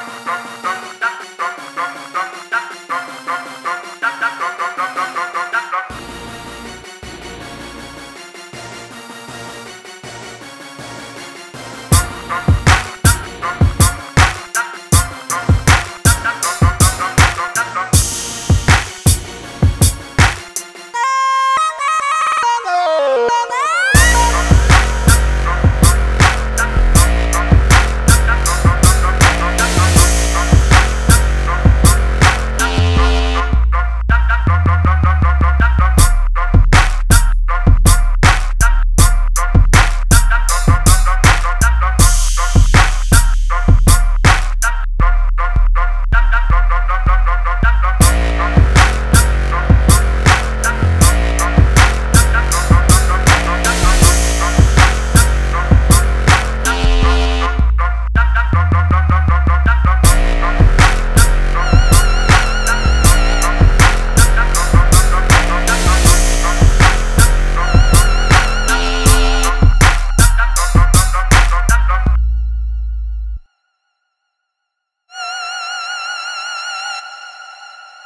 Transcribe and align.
dum 0.00 0.08
dum 0.24 0.62
dum 0.62 0.69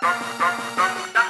da, 0.04 0.12
da. 1.15 1.23